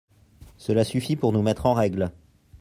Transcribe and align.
Cela 0.57 0.83
suffit 0.83 1.15
pour 1.15 1.31
nous 1.31 1.43
mettre 1.43 1.67
en 1.67 1.75
règle. 1.75 2.11